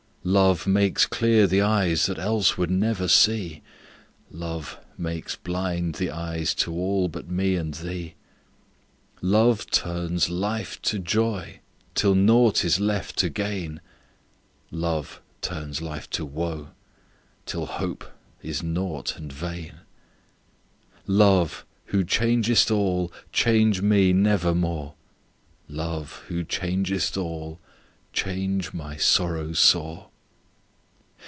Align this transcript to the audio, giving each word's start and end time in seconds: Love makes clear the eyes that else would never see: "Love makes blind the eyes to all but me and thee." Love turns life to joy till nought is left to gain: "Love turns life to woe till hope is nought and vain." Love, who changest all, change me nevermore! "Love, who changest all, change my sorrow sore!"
Love 0.23 0.67
makes 0.67 1.07
clear 1.07 1.47
the 1.47 1.63
eyes 1.63 2.05
that 2.05 2.19
else 2.19 2.55
would 2.55 2.69
never 2.69 3.07
see: 3.07 3.63
"Love 4.29 4.77
makes 4.95 5.35
blind 5.35 5.95
the 5.95 6.11
eyes 6.11 6.53
to 6.53 6.71
all 6.71 7.07
but 7.07 7.27
me 7.27 7.55
and 7.55 7.73
thee." 7.73 8.13
Love 9.19 9.65
turns 9.71 10.29
life 10.29 10.79
to 10.83 10.99
joy 10.99 11.59
till 11.95 12.13
nought 12.13 12.63
is 12.63 12.79
left 12.79 13.17
to 13.17 13.29
gain: 13.31 13.81
"Love 14.69 15.19
turns 15.41 15.81
life 15.81 16.07
to 16.07 16.23
woe 16.23 16.69
till 17.47 17.65
hope 17.65 18.05
is 18.43 18.61
nought 18.61 19.17
and 19.17 19.33
vain." 19.33 19.73
Love, 21.07 21.65
who 21.85 22.03
changest 22.03 22.69
all, 22.69 23.11
change 23.33 23.81
me 23.81 24.13
nevermore! 24.13 24.93
"Love, 25.67 26.23
who 26.27 26.43
changest 26.43 27.17
all, 27.17 27.59
change 28.13 28.71
my 28.71 28.95
sorrow 28.95 29.51
sore!" 29.51 30.09